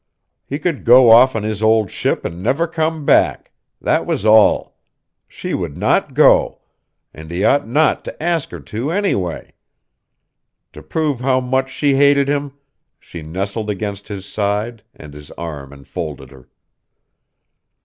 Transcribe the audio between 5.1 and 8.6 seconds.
She would not go; and he ought not to ask her